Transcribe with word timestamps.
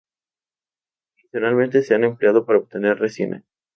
Tradicionalmente 1.15 1.83
se 1.83 1.93
han 1.93 2.05
empleado 2.05 2.43
para 2.43 2.57
obtener 2.57 2.97
resina. 2.97 3.43